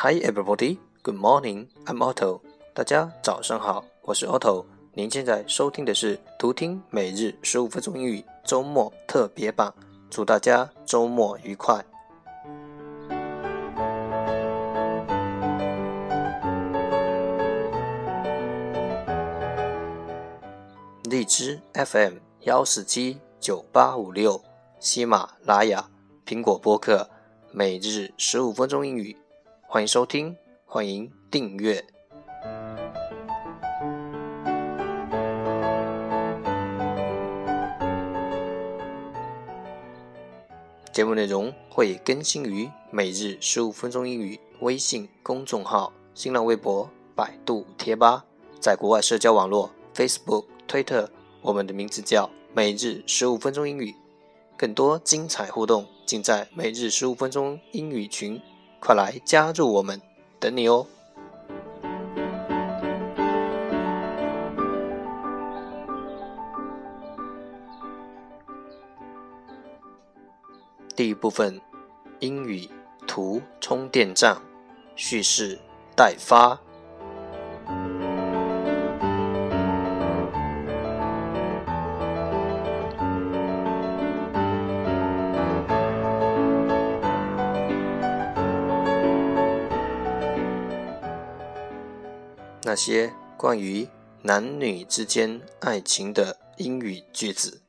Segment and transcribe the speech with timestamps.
[0.00, 1.66] Hi everybody, good morning.
[1.86, 2.40] I'm Otto.
[2.72, 4.64] 大家早上好，我是 Otto。
[4.92, 9.74] 您现在收听的是图听每日十五分钟英语周末特别版，
[10.08, 11.84] 祝大家周末愉快。
[21.10, 24.40] 荔枝 FM 幺四七九八五六，
[24.78, 25.90] 喜马拉雅、
[26.24, 27.10] 苹果播客
[27.50, 29.16] 每日十五分钟英语，
[29.70, 31.84] 欢迎收听，欢迎订阅。
[40.90, 48.24] 节目内容会更新于每日十五分钟英语微信公众号、新浪微博、百度贴吧，
[48.58, 51.06] 在国外社交网络 Facebook、Twitter，
[51.42, 53.94] 我们的名字叫每日十五分钟英语。
[54.56, 58.40] 更多精彩互动尽在每日十五分钟英语群，
[58.80, 60.00] 快来加入我们，
[60.40, 60.86] 等你哦！
[70.96, 71.60] 第一部分，
[72.20, 72.68] 英语
[73.06, 74.36] 图充电站
[74.96, 75.58] 叙事
[75.94, 76.58] 待发。
[92.68, 93.88] 那些关于
[94.20, 97.62] 男女之间爱情的英语句子。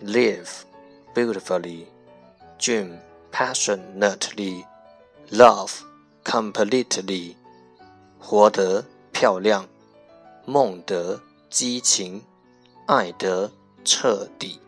[0.00, 0.48] live
[1.14, 1.84] beautifully,
[2.58, 2.96] dream
[3.30, 4.64] passionately,
[5.30, 5.70] love
[6.24, 7.36] completely，
[8.18, 9.68] 活得漂亮，
[10.46, 12.22] 梦得激情，
[12.85, 13.51] 爱得
[13.83, 14.59] 彻底。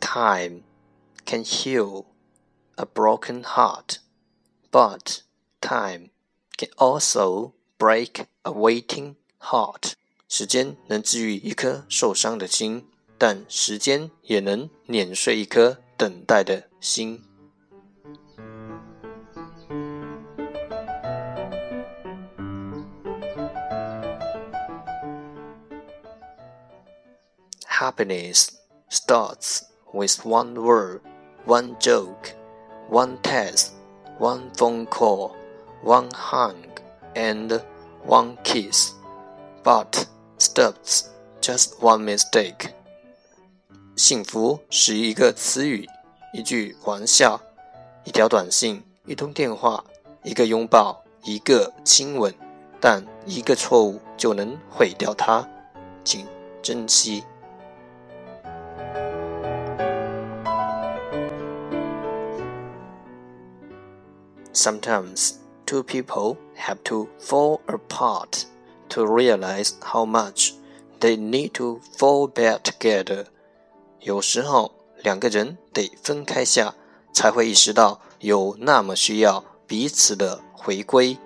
[0.00, 0.62] Time
[1.26, 2.04] can heal
[2.76, 3.98] a broken heart,
[4.70, 5.22] but
[5.60, 6.10] time
[6.56, 9.94] can also break a waiting heart.
[10.28, 12.86] 时间能治愈一颗受伤的心，
[13.18, 17.22] 但时间也能碾碎一颗 等待的心。
[27.66, 28.50] Happiness
[28.88, 31.00] starts with one word,
[31.44, 32.34] one joke
[32.88, 33.72] one text,
[34.18, 35.34] one phone call,
[35.82, 36.80] one hug,
[37.16, 37.62] and
[38.04, 38.94] one kiss,
[39.62, 40.06] but
[40.38, 41.10] stops
[41.40, 42.72] just one mistake.
[43.99, 45.85] 幸福是一个词语，
[46.33, 47.37] 一句玩笑，
[48.05, 49.83] 一条短信，一通电话，
[50.23, 52.33] 一个拥抱，一个亲吻，
[52.79, 55.45] 但一个错误就能毁掉它，
[56.05, 56.25] 请
[56.61, 57.25] 珍惜。
[64.53, 65.33] Sometimes
[65.65, 68.43] two people have to fall apart
[68.87, 70.53] to realize how much
[71.01, 73.25] they need to fall back together.
[74.00, 74.72] 有时候
[75.02, 76.74] 两个人得分开下，
[77.12, 81.16] 才会意识到有那么需要彼此的回归。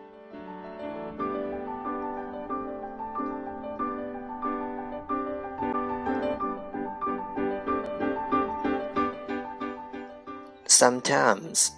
[10.66, 11.70] Sometimes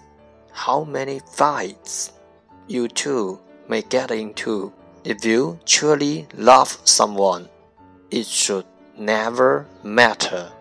[0.53, 2.09] how many fights
[2.67, 4.71] you two may get into.
[5.03, 7.47] If you truly love someone,
[8.11, 8.65] it should
[8.95, 10.51] never matter.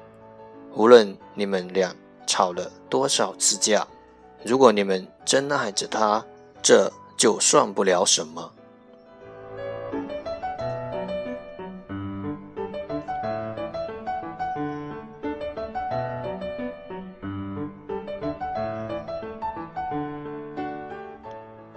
[0.76, 1.96] 无论你们俩
[2.28, 3.88] 吵了多少次架，
[4.44, 6.26] 如果你们真爱着他，
[6.62, 8.52] 这就算不了什么。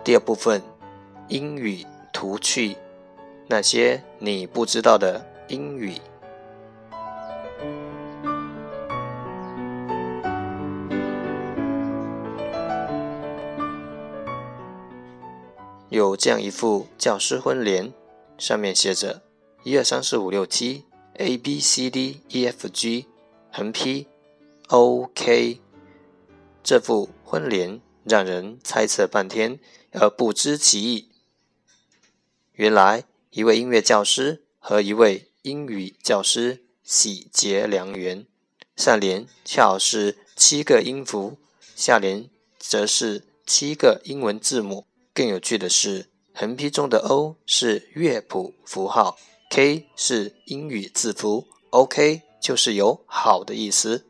[0.03, 0.61] 第二部分，
[1.29, 2.77] 英语图趣，
[3.47, 5.95] 那些你不知道的英语。
[15.91, 17.93] 有这样一副教师婚联，
[18.37, 19.23] 上面写着
[19.65, 23.07] 一二三四五六七 A B C D E F G
[23.53, 24.07] 横批
[24.69, 25.61] O K。
[26.63, 29.59] 这副婚联让人猜测半天。
[29.93, 31.09] 而不知其意。
[32.53, 38.27] 原来，一位音乐教师和一位英语教师喜结良缘。
[38.77, 41.39] 上联恰好是七个音符，
[41.75, 44.88] 下联则是七个英文字母。
[45.19, 49.19] 更有趣的是，横批中的 O 是乐谱符号
[49.51, 54.05] ，K 是英语字符，OK 就是有好的意思。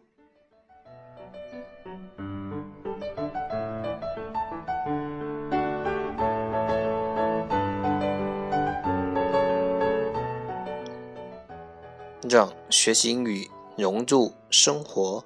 [12.28, 15.24] 让学习英语融入生活，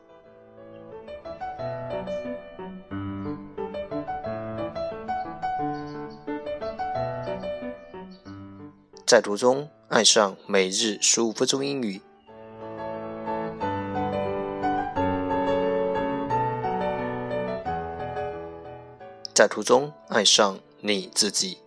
[9.12, 12.00] 在途中爱上每日十五分钟英语，
[19.35, 21.59] 在途中爱上你自己。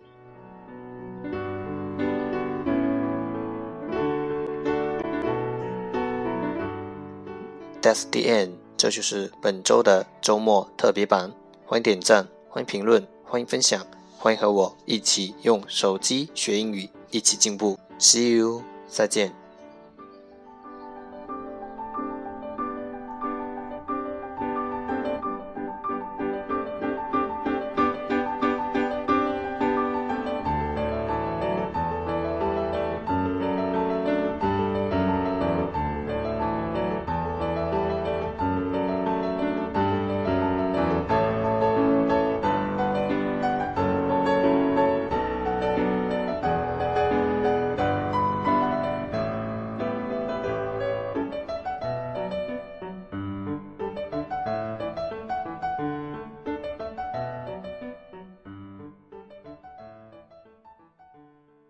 [7.80, 11.32] That's the end，这就是本周的周末特别版。
[11.64, 13.86] 欢迎点赞，欢迎评论，欢迎分享，
[14.18, 17.78] 欢迎和我一起用手机学英语，一起进步。
[17.98, 19.45] See you，再见。